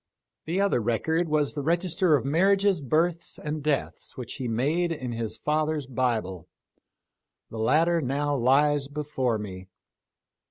[0.47, 5.11] 5 Other record was the register of marriages, births, and deaths which he made in
[5.11, 6.47] his father's Bible.
[7.51, 9.67] The latter now lies before me.